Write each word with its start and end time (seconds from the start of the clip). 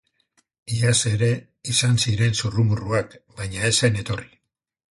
Iaz 0.77 0.95
ere 1.09 1.29
izan 1.73 2.01
ziren 2.05 2.33
zurrumurruak 2.41 3.13
baina 3.43 3.69
ez 3.69 3.73
zen 3.85 4.01
etorri. 4.05 4.31